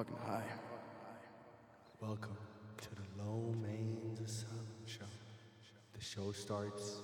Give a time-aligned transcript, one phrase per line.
[0.00, 0.42] fucking high.
[2.00, 2.38] Welcome
[2.80, 5.04] to the Lomain's Asylum Show.
[5.92, 7.02] The show starts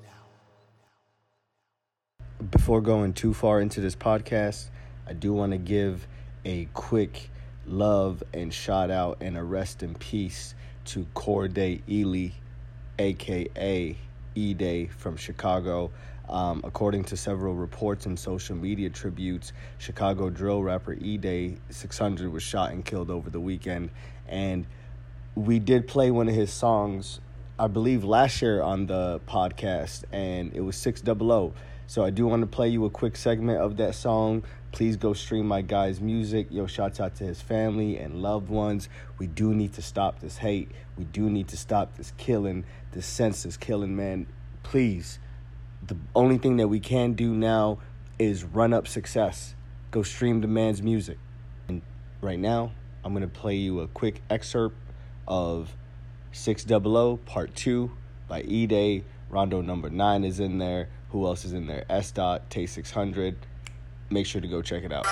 [0.00, 0.24] now.
[2.50, 4.70] Before going too far into this podcast,
[5.06, 6.08] I do want to give
[6.46, 7.28] a quick
[7.66, 10.54] love and shout out and a rest in peace
[10.86, 12.30] to Corday Ely,
[12.98, 13.94] aka
[14.34, 15.90] E Day from Chicago.
[16.28, 22.30] Um, according to several reports and social media tributes, Chicago drill rapper E Day 600
[22.30, 23.90] was shot and killed over the weekend.
[24.28, 24.66] And
[25.34, 27.20] we did play one of his songs,
[27.58, 31.52] I believe, last year on the podcast, and it was 600.
[31.86, 34.44] So I do want to play you a quick segment of that song.
[34.72, 36.48] Please go stream my guy's music.
[36.50, 38.90] Yo, shouts out to his family and loved ones.
[39.16, 40.70] We do need to stop this hate.
[40.98, 44.26] We do need to stop this killing, this senseless killing, man.
[44.62, 45.18] Please
[45.88, 47.78] the only thing that we can do now
[48.18, 49.54] is run up success.
[49.90, 51.18] Go stream the man's music.
[51.66, 51.82] And
[52.20, 52.72] right now,
[53.04, 54.76] I'm going to play you a quick excerpt
[55.26, 55.74] of
[56.32, 57.90] 600 Part 2
[58.28, 59.04] by E Day.
[59.30, 60.88] Rondo number 9 is in there.
[61.10, 61.84] Who else is in there?
[61.88, 62.10] S.
[62.10, 63.36] Dot, Tay 600.
[64.10, 65.06] Make sure to go check it out.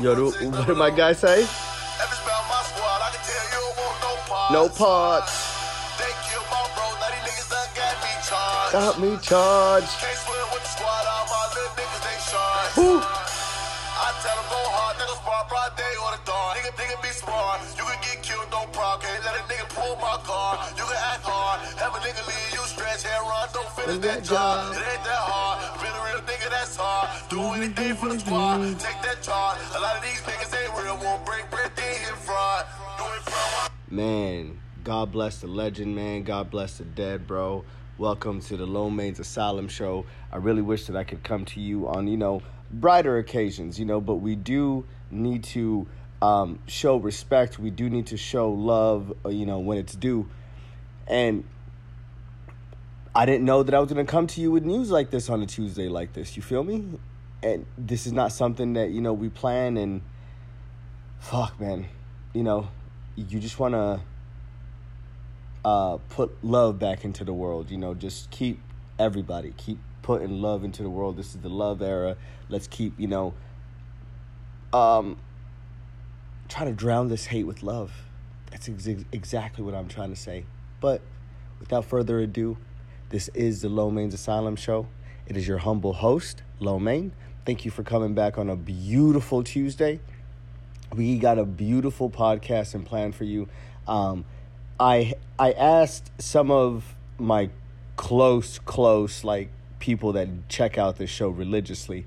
[0.00, 1.46] Yo, do, what did my guy say?
[4.52, 5.46] No parts.
[8.72, 9.88] Got me charged.
[12.76, 13.00] Woo.
[13.96, 16.56] I tell them go hard, niggas bar broad day or the dawn.
[16.60, 17.64] Nigga, nigga be smart.
[17.78, 18.25] You can get
[19.00, 20.58] Can't let a nigga pull my car.
[20.76, 21.60] You can act hard.
[21.78, 23.48] Have a nigga leave you stretch hair run.
[23.52, 24.72] Don't finish that job.
[24.72, 25.80] It ain't that hard.
[25.80, 27.08] Been a real nigga, that's hard.
[27.28, 28.62] Do anything for the squad.
[28.80, 29.58] Take that charge.
[29.76, 30.96] A lot of these niggas ain't real.
[30.96, 32.64] Won't break bread, they hit fraud.
[32.98, 36.22] Do it from Man, God bless the legend, man.
[36.22, 37.64] God bless the dead, bro.
[37.98, 40.04] Welcome to the Lomain's Asylum Show.
[40.32, 43.84] I really wish that I could come to you on, you know, brighter occasions, you
[43.84, 45.86] know, but we do need to
[46.22, 47.58] um, show respect.
[47.58, 50.28] We do need to show love, uh, you know, when it's due.
[51.06, 51.44] And
[53.14, 55.30] I didn't know that I was going to come to you with news like this
[55.30, 56.36] on a Tuesday like this.
[56.36, 56.98] You feel me?
[57.42, 60.02] And this is not something that, you know, we plan and
[61.18, 61.86] fuck, man.
[62.32, 62.68] You know,
[63.14, 64.00] you just want to
[65.64, 68.60] uh, put love back into the world, you know, just keep
[68.98, 71.16] everybody, keep putting love into the world.
[71.16, 72.16] This is the love era.
[72.48, 73.34] Let's keep, you know,
[74.72, 75.18] um,
[76.56, 77.92] try to drown this hate with love.
[78.50, 80.46] That's ex- exactly what I'm trying to say.
[80.80, 81.02] But
[81.60, 82.56] without further ado,
[83.10, 84.86] this is the Lomain's Asylum Show.
[85.26, 87.12] It is your humble host, Lomain.
[87.44, 90.00] Thank you for coming back on a beautiful Tuesday.
[90.94, 93.48] We got a beautiful podcast and plan for you.
[93.86, 94.24] Um,
[94.80, 97.50] I I asked some of my
[97.96, 102.06] close, close like people that check out this show religiously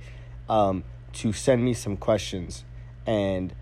[0.50, 0.84] um,
[1.14, 2.64] to send me some questions,
[3.06, 3.54] and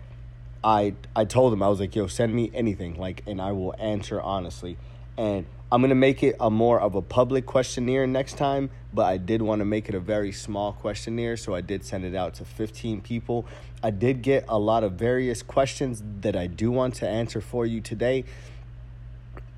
[0.62, 3.74] I I told them I was like, "Yo, send me anything, like, and I will
[3.78, 4.76] answer honestly."
[5.16, 9.18] And I'm gonna make it a more of a public questionnaire next time, but I
[9.18, 12.34] did want to make it a very small questionnaire, so I did send it out
[12.34, 13.44] to 15 people.
[13.82, 17.66] I did get a lot of various questions that I do want to answer for
[17.66, 18.24] you today.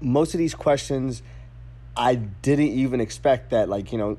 [0.00, 1.22] Most of these questions,
[1.96, 4.18] I didn't even expect that, like, you know,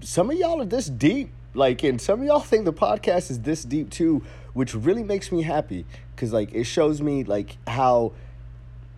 [0.00, 1.30] some of y'all are this deep.
[1.58, 5.32] Like, and some of y'all think the podcast is this deep too, which really makes
[5.32, 8.12] me happy because, like, it shows me like how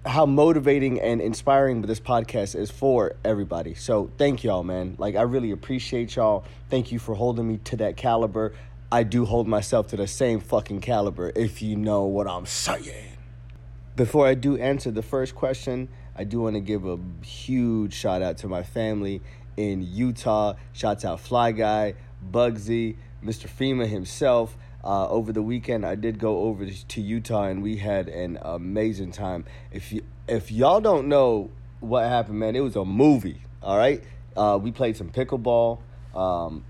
[0.06, 3.74] how motivating and inspiring this podcast is for everybody.
[3.74, 4.94] So thank y'all, man.
[4.98, 6.44] Like, I really appreciate y'all.
[6.70, 8.54] Thank you for holding me to that caliber.
[8.92, 13.16] I do hold myself to the same fucking caliber, if you know what I'm saying.
[13.94, 18.22] Before I do answer the first question, I do want to give a huge shout
[18.22, 19.20] out to my family
[19.56, 20.54] in Utah.
[20.72, 21.94] Shouts out Fly Guy,
[22.24, 23.48] Bugsy, Mr.
[23.48, 24.56] FEMA himself.
[24.82, 29.12] Uh, over the weekend, I did go over to Utah and we had an amazing
[29.12, 29.44] time.
[29.70, 31.50] If you if y'all don't know
[31.80, 33.42] what happened, man, it was a movie.
[33.62, 34.02] All right,
[34.36, 35.80] uh, we played some pickleball.
[36.14, 36.64] Um,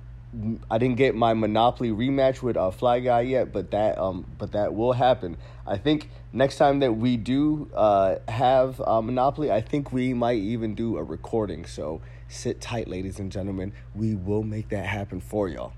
[0.70, 4.52] I didn't get my Monopoly rematch with uh, Fly Guy yet, but that um, but
[4.52, 5.36] that will happen.
[5.66, 10.38] I think next time that we do uh, have uh, Monopoly, I think we might
[10.38, 11.66] even do a recording.
[11.66, 13.72] So sit tight, ladies and gentlemen.
[13.94, 15.72] We will make that happen for y'all.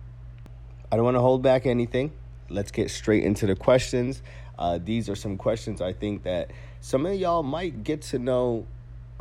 [0.91, 2.13] I don't want to hold back anything.
[2.51, 4.23] Let's get straight into the questions.
[4.59, 6.51] Uh, these are some questions I think that
[6.83, 8.67] some of y'all might get to know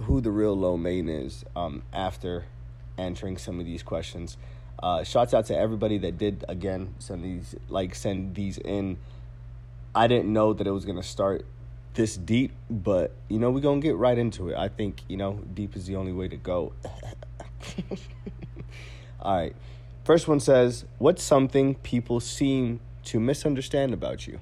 [0.01, 2.45] who the real Lomain is um, after
[2.97, 4.37] answering some of these questions.
[4.79, 8.97] Uh, shouts out to everybody that did again send these like send these in.
[9.93, 11.45] I didn't know that it was gonna start
[11.93, 14.57] this deep, but you know we're gonna get right into it.
[14.57, 16.73] I think you know deep is the only way to go.
[19.21, 19.55] All right,
[20.03, 24.39] first one says, "What's something people seem to misunderstand about you?"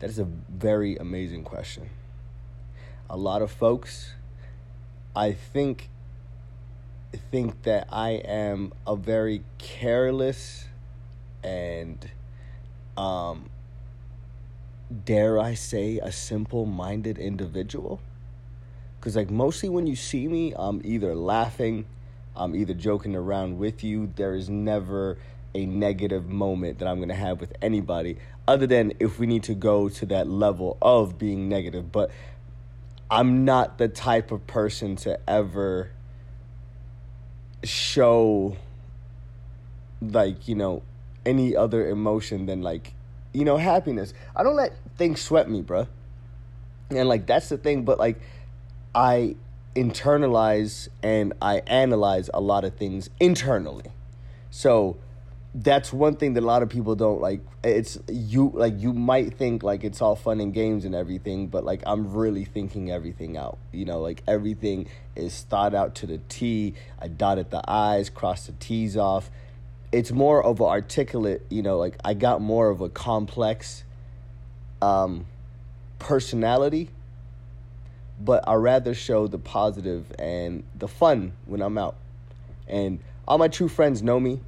[0.00, 1.90] That is a very amazing question.
[3.08, 4.14] A lot of folks,
[5.14, 5.90] I think,
[7.16, 10.66] think that I am a very careless
[11.42, 12.10] and,
[12.96, 13.50] um,
[15.04, 18.00] dare I say, a simple minded individual.
[18.98, 21.86] Because, like, mostly when you see me, I'm either laughing,
[22.36, 24.12] I'm either joking around with you.
[24.16, 25.18] There is never
[25.54, 29.42] a negative moment that I'm going to have with anybody, other than if we need
[29.44, 31.90] to go to that level of being negative.
[31.90, 32.10] But
[33.10, 35.90] I'm not the type of person to ever
[37.62, 38.56] show
[40.00, 40.82] like you know
[41.26, 42.94] any other emotion than like
[43.32, 44.14] you know happiness.
[44.34, 45.88] I don't let things sweat me bruh.
[46.90, 48.20] And like that's the thing but like
[48.94, 49.36] i
[49.76, 53.84] internalize and i analyze a lot of things internally.
[54.50, 54.96] So
[55.54, 59.34] that's one thing that a lot of people don't like it's you like you might
[59.34, 63.36] think like it's all fun and games and everything but like i'm really thinking everything
[63.36, 64.86] out you know like everything
[65.16, 69.30] is thought out to the t i dotted the i's crossed the t's off.
[69.92, 73.82] It's more of an articulate you know like i got more of a complex
[74.80, 75.26] um
[75.98, 76.90] personality
[78.20, 81.96] but i rather show the positive and the fun when i'm out.
[82.68, 84.38] And all my true friends know me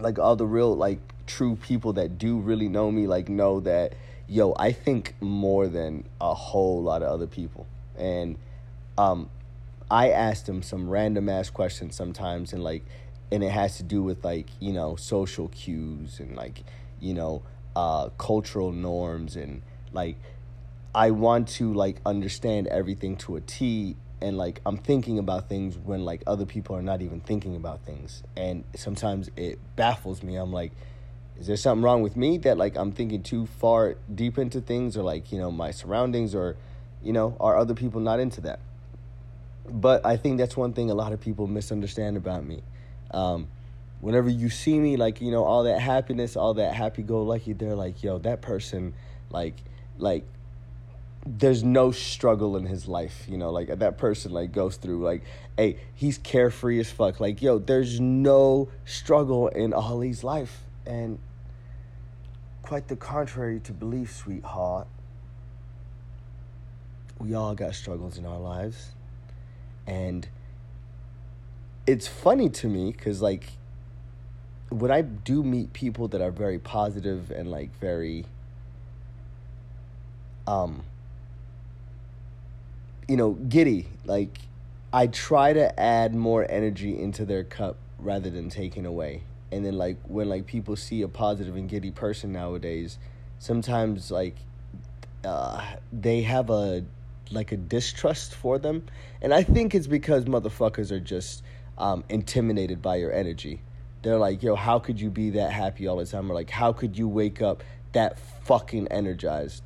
[0.00, 3.94] like all the real like true people that do really know me like know that
[4.28, 7.66] yo i think more than a whole lot of other people.
[7.96, 8.38] And
[8.98, 9.28] um
[9.90, 12.84] i ask them some random ass questions sometimes and like
[13.30, 16.64] and it has to do with like you know social cues and like
[17.00, 17.42] you know
[17.74, 19.62] uh cultural norms and
[19.92, 20.16] like
[20.94, 25.76] i want to like understand everything to a t and like I'm thinking about things
[25.76, 28.22] when like other people are not even thinking about things.
[28.36, 30.36] And sometimes it baffles me.
[30.36, 30.72] I'm like,
[31.38, 34.96] is there something wrong with me that like I'm thinking too far deep into things
[34.96, 36.56] or like, you know, my surroundings or
[37.02, 38.60] you know, are other people not into that?
[39.68, 42.62] But I think that's one thing a lot of people misunderstand about me.
[43.10, 43.48] Um,
[44.00, 47.52] whenever you see me, like, you know, all that happiness, all that happy go lucky,
[47.52, 48.94] they're like, yo, that person,
[49.30, 49.54] like,
[49.98, 50.24] like
[51.24, 55.22] there's no struggle in his life, you know, like that person like goes through like,
[55.56, 57.20] hey, he's carefree as fuck.
[57.20, 60.62] Like, yo, there's no struggle in Ali's life.
[60.84, 61.18] And
[62.62, 64.88] quite the contrary to belief, sweetheart.
[67.18, 68.90] We all got struggles in our lives.
[69.86, 70.28] And
[71.86, 73.44] it's funny to me because like
[74.70, 78.24] when I do meet people that are very positive and like very
[80.46, 80.82] um
[83.08, 83.88] you know, giddy.
[84.04, 84.38] Like
[84.92, 89.22] I try to add more energy into their cup rather than taking away.
[89.50, 92.98] And then like when like people see a positive and giddy person nowadays,
[93.38, 94.36] sometimes like
[95.24, 95.62] uh,
[95.92, 96.84] they have a
[97.30, 98.84] like a distrust for them,
[99.22, 101.42] and I think it's because motherfuckers are just
[101.78, 103.60] um, intimidated by your energy.
[104.02, 106.30] They're like, yo, how could you be that happy all the time?
[106.30, 107.62] Or like, how could you wake up
[107.92, 109.62] that fucking energized?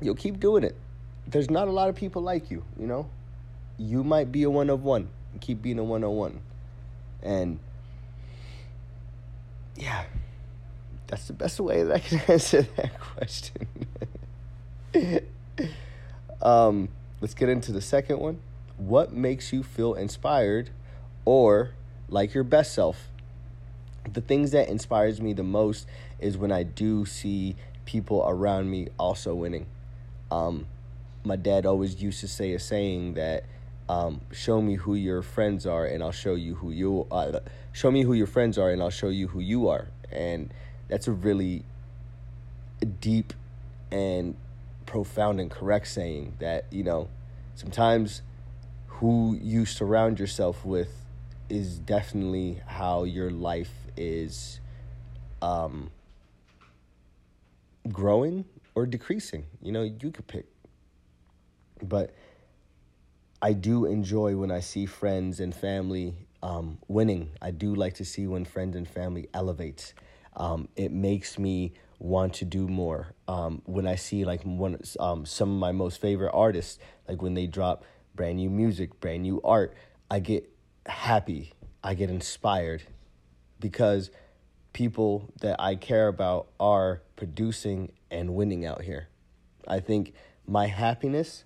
[0.00, 0.74] Yo, keep doing it
[1.28, 3.08] there's not a lot of people like you, you know?
[3.76, 5.08] You might be a one of one.
[5.40, 6.40] Keep being a one on one.
[7.22, 7.58] And
[9.76, 10.04] yeah,
[11.06, 13.66] that's the best way that I can answer that question.
[16.42, 16.88] um,
[17.20, 18.40] let's get into the second one.
[18.78, 20.70] What makes you feel inspired
[21.24, 21.72] or
[22.08, 23.08] like your best self?
[24.10, 25.86] The things that inspires me the most
[26.18, 29.66] is when I do see people around me also winning.
[30.30, 30.66] Um,
[31.28, 33.44] my dad always used to say a saying that
[33.88, 37.40] um, show me who your friends are and I'll show you who you uh,
[37.72, 39.88] show me who your friends are and I'll show you who you are.
[40.10, 40.52] And
[40.88, 41.64] that's a really
[43.00, 43.34] deep
[43.92, 44.36] and
[44.86, 47.08] profound and correct saying that you know
[47.54, 48.22] sometimes
[48.86, 51.04] who you surround yourself with
[51.50, 54.60] is definitely how your life is
[55.42, 55.90] um,
[57.92, 59.44] growing or decreasing.
[59.62, 60.46] You know you could pick
[61.86, 62.14] but
[63.40, 67.30] I do enjoy when I see friends and family um, winning.
[67.40, 69.94] I do like to see when friends and family elevates.
[70.36, 73.14] Um, it makes me want to do more.
[73.26, 77.34] Um, when I see like one um, some of my most favorite artists, like when
[77.34, 79.74] they drop brand new music, brand new art,
[80.10, 80.48] I get
[80.86, 81.52] happy.
[81.82, 82.82] I get inspired
[83.60, 84.10] because
[84.72, 89.08] people that I care about are producing and winning out here.
[89.66, 90.14] I think
[90.46, 91.44] my happiness,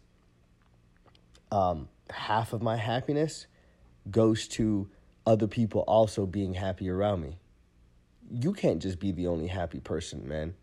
[1.53, 3.47] um, half of my happiness,
[4.11, 4.89] goes to
[5.27, 7.39] other people also being happy around me.
[8.31, 10.55] You can't just be the only happy person, man.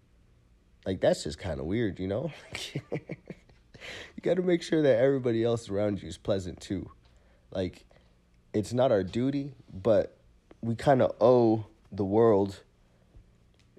[0.85, 2.31] Like, that's just kind of weird, you know?
[2.73, 2.81] you
[4.23, 6.89] got to make sure that everybody else around you is pleasant too.
[7.51, 7.85] Like,
[8.53, 10.17] it's not our duty, but
[10.61, 12.61] we kind of owe the world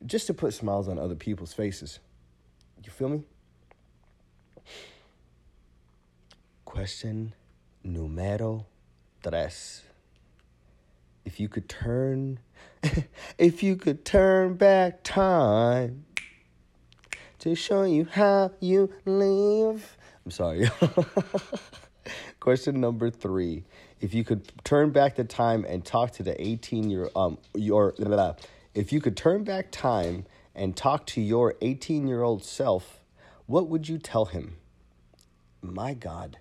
[0.06, 1.98] just to put smiles on other people's faces.
[2.84, 3.24] You feel me?
[6.70, 7.34] Question
[7.82, 8.64] numero
[9.24, 9.82] tres.
[11.24, 12.38] If you could turn,
[13.38, 16.04] if you could turn back time
[17.40, 19.96] to show you how you live.
[20.24, 20.70] I'm sorry.
[22.38, 23.64] Question number three.
[24.00, 27.94] If you could turn back the time and talk to the 18 year um your
[27.98, 28.34] blah, blah,
[28.74, 30.24] if you could turn back time
[30.54, 33.00] and talk to your 18 year old self,
[33.46, 34.58] what would you tell him?
[35.62, 36.38] My God.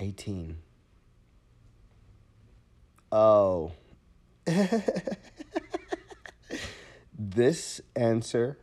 [0.00, 0.56] 18.
[3.12, 3.72] Oh.
[7.18, 8.58] this answer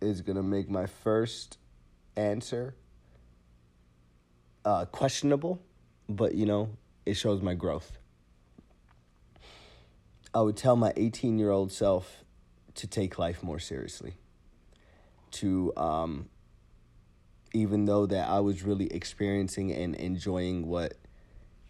[0.00, 1.58] is going to make my first
[2.16, 2.76] answer
[4.64, 5.60] uh, questionable,
[6.08, 6.70] but you know,
[7.06, 7.98] it shows my growth.
[10.32, 12.24] I would tell my 18 year old self
[12.74, 14.14] to take life more seriously.
[15.32, 16.28] To, um,
[17.54, 20.94] even though that I was really experiencing and enjoying what,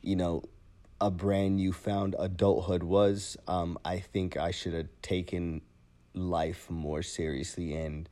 [0.02, 0.42] you know,
[1.00, 5.60] a brand new found adulthood was, um, I think I should have taken
[6.14, 8.08] life more seriously and,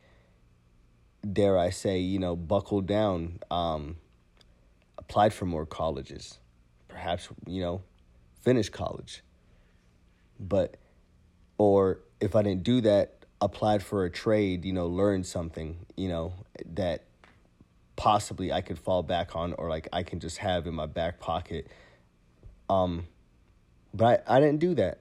[1.33, 3.97] dare I say, you know, buckled down, um,
[4.99, 6.39] applied for more colleges,
[6.89, 7.83] perhaps, you know,
[8.41, 9.23] finish college.
[10.39, 10.77] But,
[11.59, 16.09] or if I didn't do that, applied for a trade, you know, learn something, you
[16.09, 16.35] know,
[16.75, 17.05] that
[18.03, 21.21] possibly I could fall back on or like I can just have in my back
[21.21, 21.69] pocket.
[22.69, 23.07] Um,
[23.95, 24.99] but I, I didn't do that.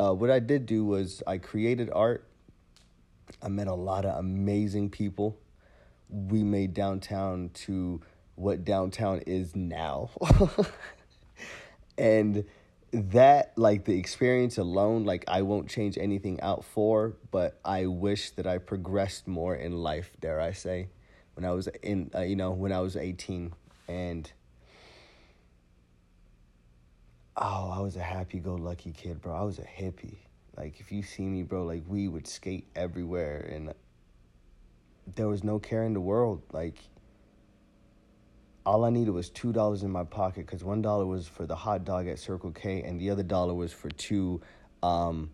[0.00, 2.26] Uh, what I did do was I created art.
[3.40, 5.38] I met a lot of amazing people.
[6.08, 8.00] We made downtown to
[8.34, 10.10] what downtown is now.
[11.96, 12.44] and
[12.92, 18.30] that like the experience alone like i won't change anything out for but i wish
[18.30, 20.88] that i progressed more in life dare i say
[21.40, 23.52] when i was in uh, you know when i was 18
[23.88, 24.30] and
[27.38, 29.34] oh i was a happy-go-lucky kid bro.
[29.34, 30.18] I was a hippie.
[30.56, 33.72] Like if you see me bro like we would skate everywhere and
[35.14, 36.42] there was no care in the world.
[36.52, 36.76] Like
[38.66, 41.56] all I needed was two dollars in my pocket because one dollar was for the
[41.56, 44.40] hot dog at Circle K and the other dollar was for two,
[44.82, 45.30] um,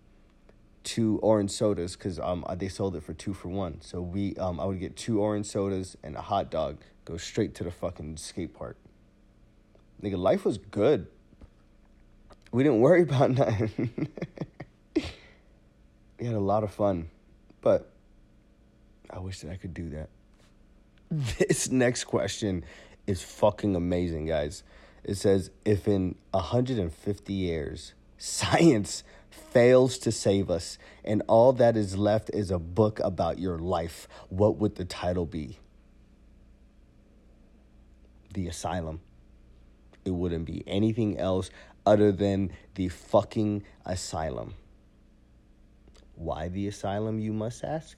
[0.86, 3.80] two orange sodas because um they sold it for two for one.
[3.82, 6.78] So we um I would get two orange sodas and a hot dog.
[7.04, 8.78] Go straight to the fucking skate park.
[10.02, 11.08] Nigga, life was good.
[12.52, 14.08] We didn't worry about nothing.
[14.94, 17.10] we had a lot of fun,
[17.60, 17.90] but
[19.10, 20.08] I wish that I could do that.
[21.38, 22.64] This next question
[23.06, 24.64] is fucking amazing, guys.
[25.04, 31.96] It says if in 150 years science fails to save us and all that is
[31.96, 35.58] left is a book about your life, what would the title be?
[38.34, 39.00] The Asylum.
[40.04, 41.50] It wouldn't be anything else
[41.84, 44.54] other than the fucking asylum.
[46.14, 47.96] Why the asylum, you must ask?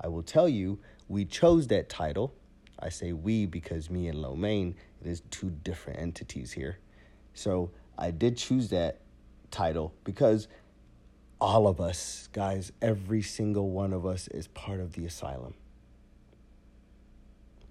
[0.00, 2.34] I will tell you, we chose that title
[2.82, 6.78] I say we because me and Lomain, it is two different entities here.
[7.32, 8.98] So I did choose that
[9.52, 10.48] title because
[11.40, 15.54] all of us, guys, every single one of us is part of the asylum.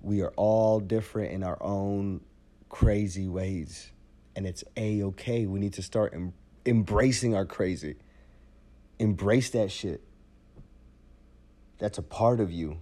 [0.02, 2.22] We are all different in our own
[2.70, 3.92] crazy ways.
[4.36, 5.46] And it's a okay.
[5.46, 6.34] We need to start em-
[6.66, 7.96] embracing our crazy.
[8.98, 10.02] Embrace that shit.
[11.78, 12.78] That's a part of you.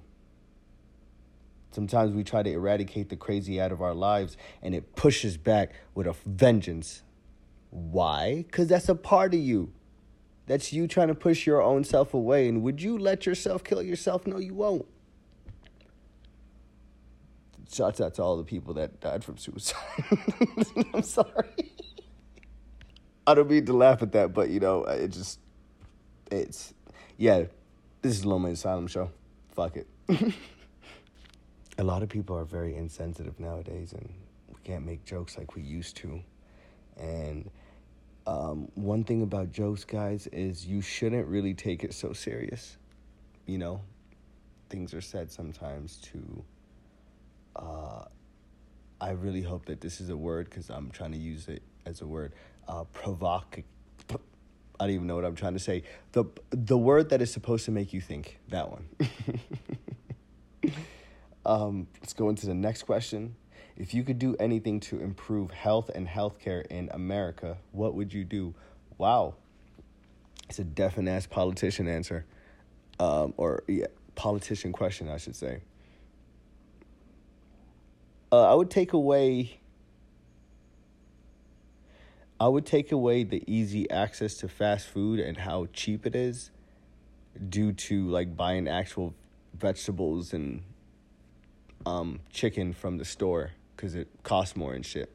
[1.71, 5.73] Sometimes we try to eradicate the crazy out of our lives and it pushes back
[5.93, 7.03] with a vengeance.
[7.69, 8.43] Why?
[8.47, 9.71] Because that's a part of you.
[10.47, 12.47] That's you trying to push your own self away.
[12.47, 14.25] And would you let yourself kill yourself?
[14.25, 14.87] No, you won't.
[17.71, 19.77] Shouts out to all the people that died from suicide.
[20.93, 21.71] I'm sorry.
[23.27, 25.39] I don't mean to laugh at that, but you know, it just,
[26.31, 26.73] it's,
[27.17, 27.43] yeah,
[28.01, 29.11] This is Loma Asylum Show.
[29.51, 29.87] Fuck it.
[31.77, 34.11] a lot of people are very insensitive nowadays, and
[34.47, 36.21] we can't make jokes like we used to.
[36.99, 37.49] And
[38.27, 42.77] um, one thing about jokes, guys, is you shouldn't really take it so serious.
[43.45, 43.81] You know,
[44.69, 46.43] things are said sometimes to.
[47.55, 48.05] Uh,
[49.01, 52.01] I really hope that this is a word because I'm trying to use it as
[52.01, 52.33] a word.
[52.67, 53.63] Uh, provoc.
[54.81, 55.83] I don't even know what I'm trying to say.
[56.11, 58.39] the The word that is supposed to make you think.
[58.49, 58.85] That one.
[61.45, 63.35] um, let's go into the next question.
[63.79, 68.25] If you could do anything to improve health and healthcare in America, what would you
[68.25, 68.53] do?
[68.97, 69.35] Wow,
[70.49, 72.25] it's a definite ass politician answer,
[72.99, 75.61] um, or yeah, politician question, I should say.
[78.33, 79.61] Uh, I would take away.
[82.37, 86.51] I would take away the easy access to fast food and how cheap it is,
[87.47, 89.13] due to like buying actual
[89.53, 90.63] vegetables and
[91.85, 95.09] um, chicken from the store because it costs more and shit.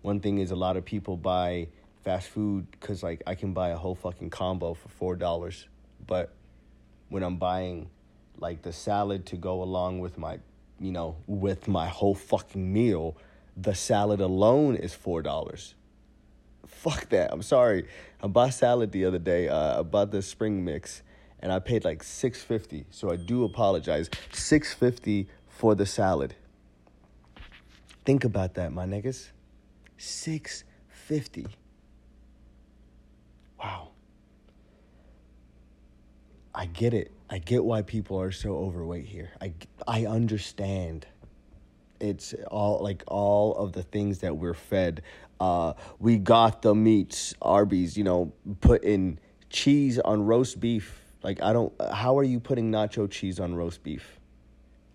[0.00, 1.68] One thing is a lot of people buy
[2.02, 5.68] fast food because like I can buy a whole fucking combo for four dollars,
[6.06, 6.32] but
[7.10, 7.90] when I'm buying
[8.38, 10.38] like the salad to go along with my,
[10.80, 13.18] you know, with my whole fucking meal,
[13.58, 15.74] the salad alone is four dollars.
[16.66, 17.30] Fuck that.
[17.30, 17.86] I'm sorry.
[18.22, 19.48] I bought salad the other day.
[19.48, 21.02] Uh, I bought the spring mix,
[21.40, 22.86] and I paid like six fifty.
[22.88, 24.08] So I do apologize.
[24.32, 26.36] Six fifty for the salad.
[28.04, 29.30] Think about that, my niggas.
[29.96, 31.46] Six fifty.
[33.58, 33.90] Wow.
[36.54, 37.10] I get it.
[37.30, 39.30] I get why people are so overweight here.
[39.40, 39.54] I
[39.88, 41.06] I understand.
[42.00, 45.02] It's all like all of the things that we're fed.
[45.40, 47.96] Uh, we got the meats, Arby's.
[47.96, 49.18] You know, putting
[49.48, 51.00] cheese on roast beef.
[51.22, 51.72] Like I don't.
[51.92, 54.20] How are you putting nacho cheese on roast beef?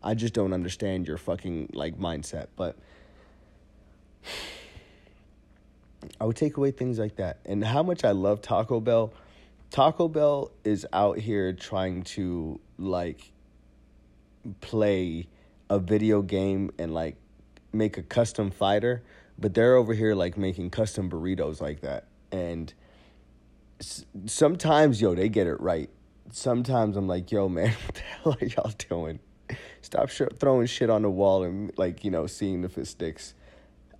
[0.03, 2.47] I just don't understand your fucking like mindset.
[2.55, 2.77] But
[6.19, 7.39] I would take away things like that.
[7.45, 9.13] And how much I love Taco Bell.
[9.71, 13.31] Taco Bell is out here trying to like
[14.61, 15.27] play
[15.69, 17.15] a video game and like
[17.71, 19.03] make a custom fighter,
[19.37, 22.05] but they're over here like making custom burritos like that.
[22.31, 22.73] And
[24.25, 25.89] sometimes, yo, they get it right.
[26.31, 29.19] Sometimes I'm like, yo, man, what the hell are y'all doing?
[29.81, 33.33] Stop sh- throwing shit on the wall and like you know seeing if it sticks.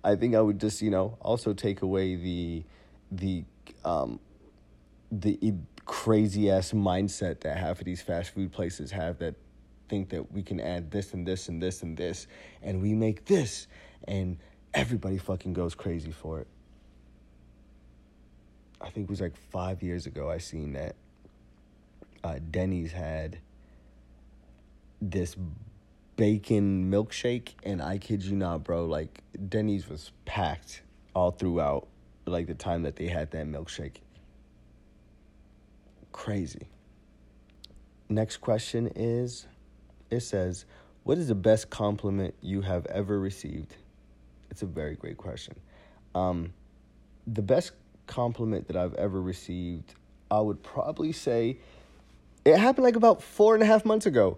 [0.02, 2.64] I think I would just you know also take away the
[3.12, 3.44] the
[3.84, 4.20] um
[5.12, 9.34] the crazy ass mindset that half of these fast food places have that
[9.88, 12.28] think that we can add this and this and this and this
[12.62, 13.66] and we make this
[14.06, 14.38] and
[14.72, 16.46] everybody fucking goes crazy for it.
[18.80, 20.94] I think it was like five years ago I seen that
[22.22, 23.38] uh, Denny's had
[25.02, 25.36] this
[26.20, 30.82] bacon milkshake and I kid you not, bro, like Denny's was packed
[31.14, 31.88] all throughout
[32.26, 34.02] like the time that they had that milkshake.
[36.12, 36.68] Crazy.
[38.10, 39.46] Next question is
[40.10, 40.66] it says,
[41.04, 43.76] What is the best compliment you have ever received?
[44.50, 45.54] It's a very great question.
[46.14, 46.52] Um,
[47.26, 47.72] the best
[48.06, 49.94] compliment that I've ever received,
[50.30, 51.56] I would probably say
[52.44, 54.36] it happened like about four and a half months ago.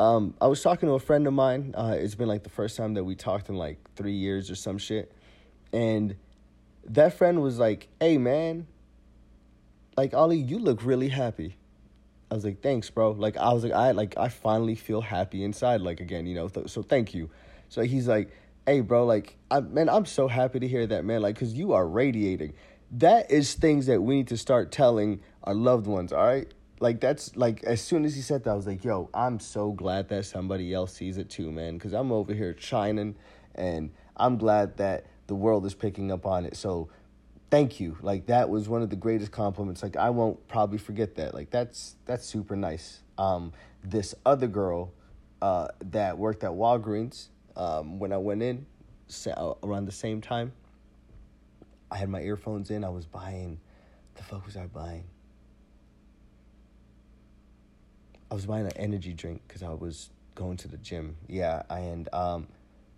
[0.00, 1.74] Um, I was talking to a friend of mine.
[1.76, 4.54] Uh, it's been like the first time that we talked in like three years or
[4.54, 5.12] some shit.
[5.74, 6.16] And
[6.86, 8.66] that friend was like, hey, man,
[9.98, 11.54] like, Ollie, you look really happy.
[12.30, 13.10] I was like, thanks, bro.
[13.10, 16.48] Like, I was like, I like, I finally feel happy inside, like again, you know.
[16.48, 17.28] Th- so thank you.
[17.68, 18.30] So he's like,
[18.64, 21.20] hey, bro, like, I man, I'm so happy to hear that, man.
[21.20, 22.54] Like, cause you are radiating.
[22.92, 26.10] That is things that we need to start telling our loved ones.
[26.10, 29.10] All right, like that's like as soon as he said that, I was like, yo,
[29.14, 31.78] I'm so glad that somebody else sees it too, man.
[31.78, 33.16] Cause I'm over here shining,
[33.54, 36.56] and I'm glad that the world is picking up on it.
[36.56, 36.88] So
[37.50, 37.98] thank you.
[38.00, 39.82] Like that was one of the greatest compliments.
[39.82, 41.34] Like i won't probably forget that.
[41.34, 43.02] Like that's that's super nice.
[43.18, 43.52] Um
[43.84, 44.92] this other girl
[45.42, 48.66] uh that worked at walgreens um when i went in
[49.08, 50.52] sa- around the same time
[51.90, 52.84] i had my earphones in.
[52.84, 53.58] I was buying
[54.16, 55.04] the fuck was i buying
[58.30, 62.08] i was buying an energy drink because i was going to the gym yeah and
[62.12, 62.46] um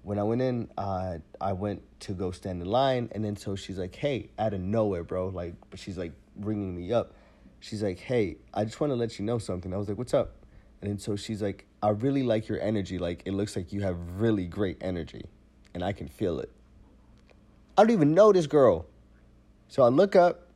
[0.02, 3.54] when I went in, uh, I went to go stand in line, and then so
[3.54, 7.14] she's like, "Hey," out of nowhere, bro, like, but she's like ringing me up.
[7.60, 10.14] She's like, "Hey, I just want to let you know something." I was like, "What's
[10.14, 10.34] up?"
[10.80, 12.98] And then so she's like, "I really like your energy.
[12.98, 15.24] Like, it looks like you have really great energy,
[15.72, 16.50] and I can feel it."
[17.78, 18.86] I don't even know this girl,
[19.68, 20.48] so I look up,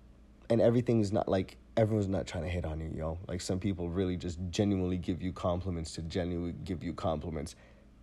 [0.50, 3.18] and everything's not like everyone's not trying to hit on you, yo.
[3.28, 7.54] Like some people really just genuinely give you compliments to genuinely give you compliments.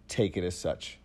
[0.08, 1.00] Take it as such.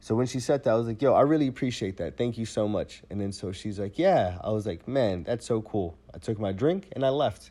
[0.00, 2.16] So when she said that, I was like, yo, I really appreciate that.
[2.16, 3.02] Thank you so much.
[3.10, 4.38] And then so she's like, yeah.
[4.42, 5.98] I was like, man, that's so cool.
[6.14, 7.50] I took my drink and I left.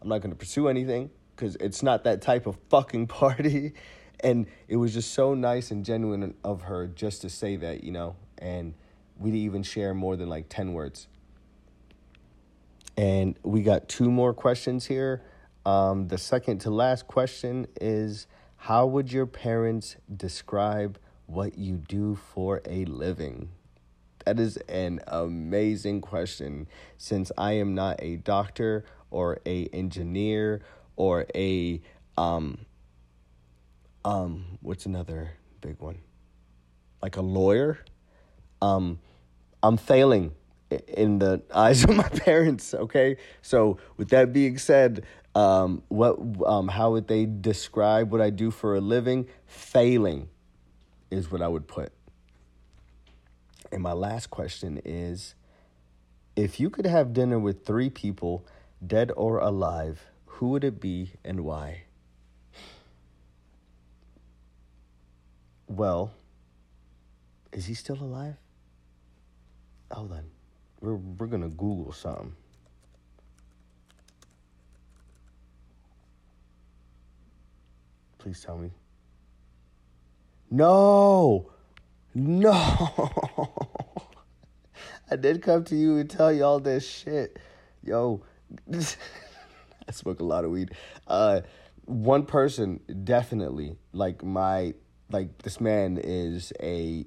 [0.00, 3.72] I'm not going to pursue anything because it's not that type of fucking party.
[4.20, 7.90] And it was just so nice and genuine of her just to say that, you
[7.90, 8.74] know, and
[9.18, 11.08] we didn't even share more than like 10 words.
[13.00, 15.22] And we got two more questions here.
[15.64, 22.14] Um, the second to last question is How would your parents describe what you do
[22.14, 23.52] for a living?
[24.26, 30.60] That is an amazing question since I am not a doctor or a engineer
[30.96, 31.80] or a
[32.18, 32.66] um
[34.04, 35.30] um what's another
[35.62, 36.00] big one?
[37.00, 37.78] Like a lawyer.
[38.60, 38.98] Um
[39.62, 40.32] I'm failing
[40.88, 43.16] in the eyes of my parents, okay?
[43.42, 45.04] So with that being said,
[45.34, 49.28] um what um how would they describe what I do for a living?
[49.46, 50.28] Failing
[51.10, 51.92] is what I would put.
[53.72, 55.34] And my last question is
[56.36, 58.44] if you could have dinner with three people,
[58.84, 61.82] dead or alive, who would it be and why?
[65.68, 66.12] Well,
[67.52, 68.36] is he still alive?
[69.92, 70.24] Hold on.
[70.80, 72.34] We're, we're going to Google something.
[78.18, 78.70] Please tell me.
[80.50, 81.50] No!
[82.14, 82.52] No!
[85.10, 87.38] I did come to you and tell you all this shit.
[87.82, 88.22] Yo,
[88.72, 90.72] I smoke a lot of weed.
[91.06, 91.40] Uh,
[91.86, 94.74] one person definitely like my
[95.10, 97.06] like this man is a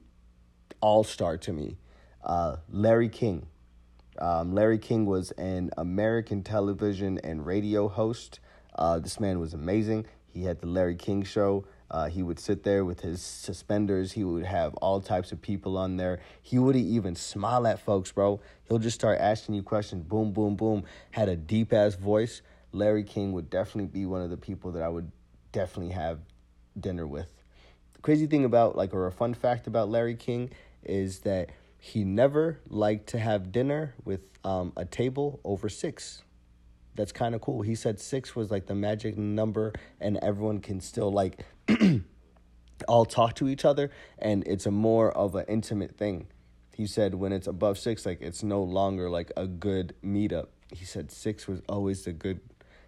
[0.81, 1.77] all star to me.
[2.23, 3.47] Uh, Larry King.
[4.19, 8.39] Um, Larry King was an American television and radio host.
[8.75, 10.05] Uh, this man was amazing.
[10.27, 11.65] He had the Larry King show.
[11.91, 14.13] Uh, he would sit there with his suspenders.
[14.13, 16.21] He would have all types of people on there.
[16.41, 18.41] He wouldn't even smile at folks, bro.
[18.67, 20.03] He'll just start asking you questions.
[20.03, 20.85] Boom, boom, boom.
[21.11, 22.41] Had a deep ass voice.
[22.71, 25.11] Larry King would definitely be one of the people that I would
[25.51, 26.19] definitely have
[26.79, 27.31] dinner with.
[27.93, 30.49] The crazy thing about, like, or a fun fact about Larry King
[30.83, 31.51] is that
[31.85, 36.23] he never liked to have dinner with um, a table over six.
[36.95, 37.61] That's kind of cool.
[37.61, 41.45] He said six was like the magic number, and everyone can still like
[42.87, 46.27] all talk to each other, and it's a more of an intimate thing.
[46.73, 50.47] He said when it's above six, like it's no longer like a good meetup.
[50.73, 52.39] He said six was always the good,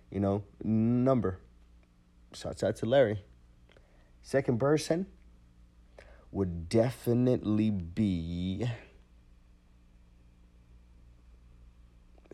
[0.10, 1.42] you know, number.
[2.34, 3.22] Shouts out to Larry.
[4.22, 5.08] Second person
[6.32, 8.70] would definitely be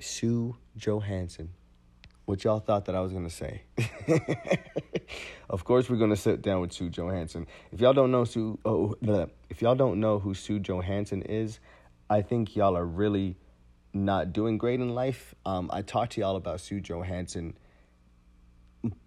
[0.01, 1.49] Sue Johanson.
[2.25, 3.63] What y'all thought that I was gonna say?
[5.49, 7.47] of course, we're gonna sit down with Sue Johanson.
[7.71, 8.95] If y'all don't know Sue, oh,
[9.49, 11.59] if y'all don't know who Sue Johanson is,
[12.09, 13.37] I think y'all are really
[13.93, 15.35] not doing great in life.
[15.45, 17.57] Um, I talked to y'all about Sue Johanson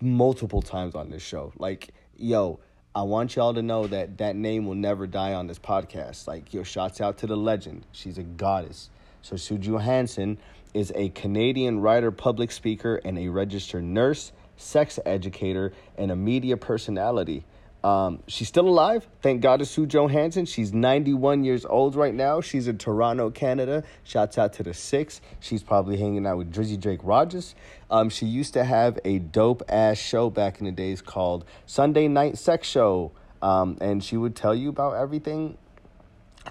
[0.00, 1.52] multiple times on this show.
[1.58, 2.60] Like, yo,
[2.94, 6.26] I want y'all to know that that name will never die on this podcast.
[6.28, 7.86] Like, yo, shouts out to the legend.
[7.92, 8.90] She's a goddess.
[9.22, 10.38] So Sue Johanson
[10.74, 16.56] is a Canadian writer, public speaker, and a registered nurse, sex educator, and a media
[16.56, 17.44] personality.
[17.84, 19.06] Um, she's still alive.
[19.20, 20.46] Thank God to Sue Johanson.
[20.46, 22.40] She's 91 years old right now.
[22.40, 23.84] She's in Toronto, Canada.
[24.04, 25.20] Shouts out to the six.
[25.38, 27.54] She's probably hanging out with Drizzy Drake Rogers.
[27.90, 32.08] Um, she used to have a dope ass show back in the days called Sunday
[32.08, 33.12] Night Sex Show.
[33.42, 35.58] Um, and she would tell you about everything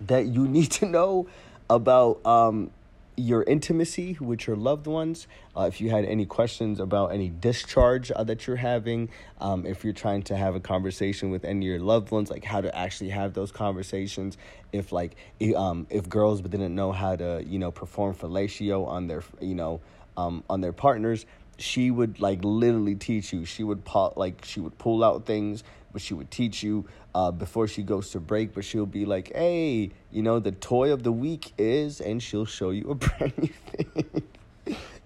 [0.02, 1.28] that you need to know
[1.68, 2.70] about um,
[3.16, 5.28] your intimacy with your loved ones.
[5.56, 9.84] Uh, if you had any questions about any discharge uh, that you're having, um, if
[9.84, 12.76] you're trying to have a conversation with any of your loved ones, like how to
[12.76, 14.38] actually have those conversations.
[14.72, 15.16] If like
[15.56, 19.82] um, if girls didn't know how to you know perform fellatio on their you know
[20.18, 21.26] um, on their partners,
[21.58, 23.46] she would like literally teach you.
[23.46, 27.32] She would pull like she would pull out things but she would teach you uh,
[27.32, 28.54] before she goes to break.
[28.54, 32.46] But she'll be like, "Hey, you know, the toy of the week is," and she'll
[32.46, 34.24] show you a brand new thing.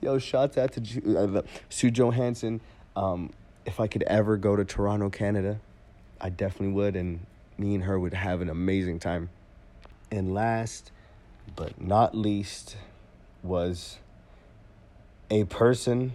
[0.02, 2.62] Yo, shouts out to uh, Sue Johanson.
[2.96, 3.32] Um,
[3.66, 5.60] if I could ever go to Toronto, Canada,
[6.22, 7.20] I definitely would, and
[7.58, 9.30] me and her would have an amazing time.
[10.10, 10.92] And last
[11.56, 12.78] but not least
[13.44, 13.98] was
[15.30, 16.14] a person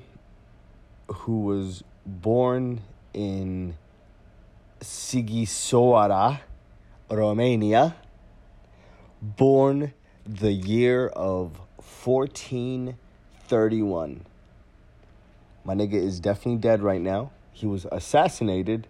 [1.08, 2.80] who was born
[3.12, 3.74] in
[4.82, 6.40] Sighisoara,
[7.08, 7.94] Romania,
[9.22, 9.94] born
[10.26, 11.58] the year of
[12.04, 14.26] 1431.
[15.64, 17.30] My nigga is definitely dead right now.
[17.52, 18.88] He was assassinated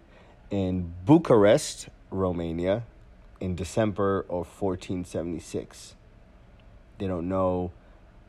[0.49, 2.83] in Bucharest, Romania,
[3.39, 5.93] in December of 1476.
[6.97, 7.71] They don't know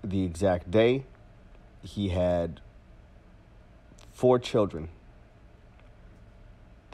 [0.03, 1.05] the exact day.
[1.83, 2.61] He had
[4.13, 4.91] four children.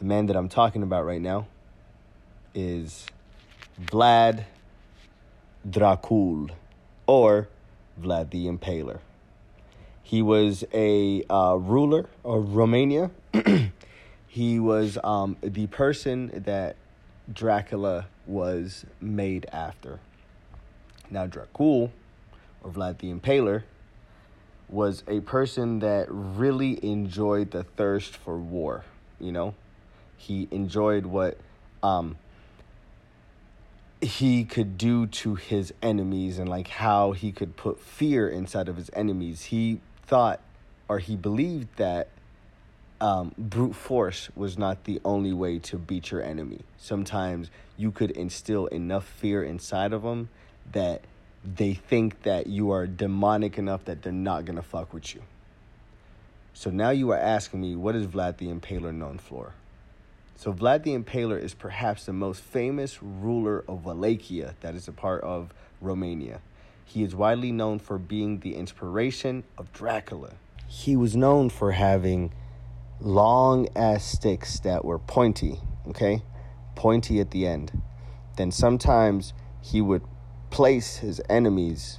[0.00, 1.46] The man that I'm talking about right now
[2.54, 3.04] is
[3.78, 4.46] Vlad
[5.68, 6.48] Dracul
[7.06, 7.48] or
[8.00, 9.00] Vlad the Impaler.
[10.02, 13.10] He was a uh, ruler of Romania.
[14.26, 16.76] he was um, the person that
[17.30, 20.00] Dracula was made after.
[21.10, 21.90] Now, Dracul,
[22.64, 23.64] or Vlad the Impaler,
[24.66, 28.84] was a person that really enjoyed the thirst for war.
[29.18, 29.54] You know,
[30.20, 31.38] he enjoyed what
[31.82, 32.18] um,
[34.02, 38.76] he could do to his enemies and like how he could put fear inside of
[38.76, 39.44] his enemies.
[39.44, 40.40] He thought
[40.88, 42.08] or he believed that
[43.00, 46.60] um, brute force was not the only way to beat your enemy.
[46.76, 50.28] Sometimes you could instill enough fear inside of them
[50.72, 51.00] that
[51.42, 55.22] they think that you are demonic enough that they're not gonna fuck with you.
[56.52, 59.54] So now you are asking me, what is Vlad the Impaler known for?
[60.40, 64.92] So Vlad the Impaler is perhaps the most famous ruler of Wallachia, that is a
[64.92, 66.40] part of Romania.
[66.82, 70.30] He is widely known for being the inspiration of Dracula.
[70.66, 72.32] He was known for having
[73.00, 76.22] long ass sticks that were pointy, okay?
[76.74, 77.82] Pointy at the end.
[78.38, 80.04] Then sometimes he would
[80.48, 81.98] place his enemies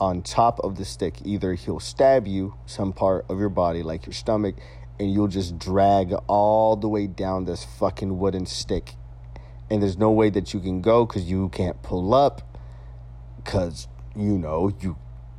[0.00, 1.24] on top of the stick.
[1.24, 4.56] Either he'll stab you, some part of your body, like your stomach,
[4.98, 8.94] and you'll just drag all the way down this fucking wooden stick.
[9.70, 12.56] And there's no way that you can go because you can't pull up
[13.36, 14.96] because, you know, you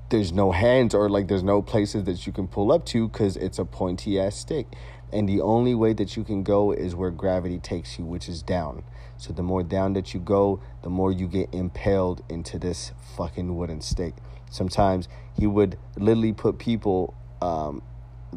[0.10, 3.38] there's no hands or like there's no places that you can pull up to because
[3.38, 4.68] it's a pointy ass stick.
[5.12, 8.44] And the only way that you can go is where gravity takes you, which is
[8.44, 8.84] down.
[9.18, 13.56] So the more down that you go, the more you get impaled into this fucking
[13.56, 14.14] wooden stick.
[14.50, 17.82] Sometimes he would literally put people, um,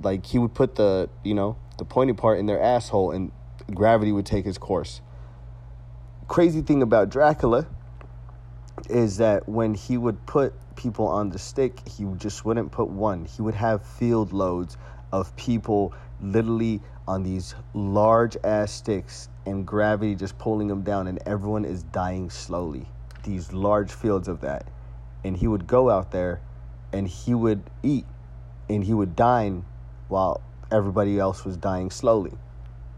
[0.00, 3.32] like he would put the you know the pointy part in their asshole, and
[3.74, 5.00] gravity would take its course.
[6.28, 7.66] Crazy thing about Dracula
[8.88, 13.24] is that when he would put people on the stick, he just wouldn't put one.
[13.24, 14.76] He would have field loads
[15.12, 21.18] of people literally on these large ass sticks and gravity just pulling them down, and
[21.26, 22.86] everyone is dying slowly.
[23.24, 24.66] These large fields of that.
[25.24, 26.40] And he would go out there
[26.92, 28.04] and he would eat
[28.68, 29.64] and he would dine
[30.12, 32.32] while everybody else was dying slowly.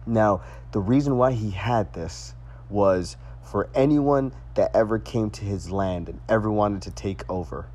[0.04, 2.34] Now, the reason why he had this
[2.68, 7.66] was for anyone that ever came to his land and ever wanted to take over.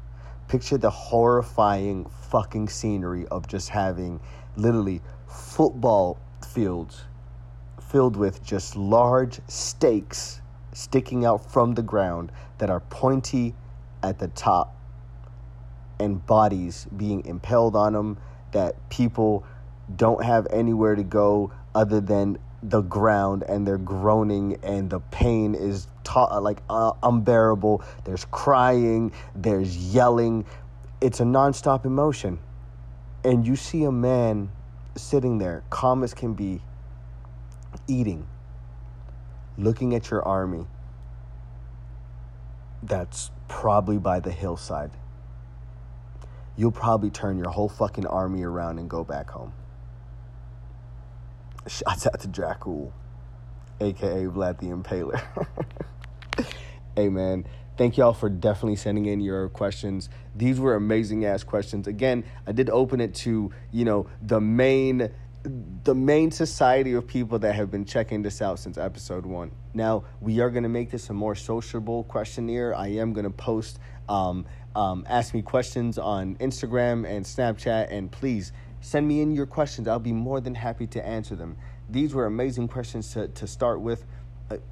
[0.49, 4.19] Picture the horrifying fucking scenery of just having
[4.57, 7.05] literally football fields
[7.81, 10.41] filled with just large stakes
[10.73, 13.55] sticking out from the ground that are pointy
[14.03, 14.75] at the top
[15.97, 18.17] and bodies being impaled on them
[18.51, 19.45] that people
[19.95, 25.55] don't have anywhere to go other than the ground and they're groaning and the pain
[25.55, 27.83] is ta- like uh, unbearable.
[28.03, 30.45] There's crying there's yelling.
[31.01, 32.39] It's a nonstop emotion.
[33.23, 34.51] And you see a man
[34.95, 36.61] sitting there calm as can be
[37.87, 38.27] eating
[39.57, 40.65] looking at your army.
[42.81, 44.91] That's probably by the hillside
[46.59, 49.53] you'll probably turn your whole fucking army around and go back home
[51.67, 52.91] Shouts out to Dracul,
[53.79, 55.21] aka Vlad the Impaler.
[56.95, 57.45] hey man,
[57.77, 60.09] thank y'all for definitely sending in your questions.
[60.35, 61.87] These were amazing ass questions.
[61.87, 65.11] Again, I did open it to, you know, the main
[65.83, 69.51] the main society of people that have been checking this out since episode one.
[69.73, 72.75] Now, we are going to make this a more sociable questionnaire.
[72.75, 74.45] I am going to post, um,
[74.75, 78.51] um, ask me questions on Instagram and Snapchat, and please
[78.81, 79.87] Send me in your questions.
[79.87, 81.57] I'll be more than happy to answer them.
[81.89, 84.05] These were amazing questions to, to start with.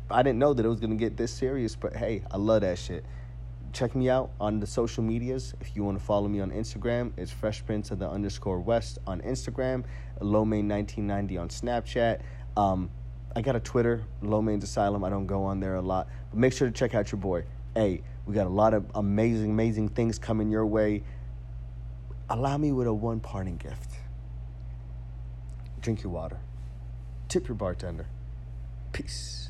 [0.09, 2.61] I didn't know that it was going to get this serious, but hey, I love
[2.61, 3.05] that shit.
[3.73, 5.53] Check me out on the social medias.
[5.59, 8.97] If you want to follow me on Instagram, it's Fresh Prince of the underscore West
[9.05, 9.83] on Instagram,
[10.19, 12.21] Lomain1990 on Snapchat.
[12.55, 12.89] Um,
[13.35, 15.03] I got a Twitter, Lomain's Asylum.
[15.03, 17.43] I don't go on there a lot, but make sure to check out your boy.
[17.75, 21.01] Hey, we got a lot of amazing, amazing things coming your way.
[22.29, 23.91] Allow me with a one parting gift.
[25.79, 26.37] Drink your water.
[27.29, 28.07] Tip your bartender.
[28.91, 29.46] Peace.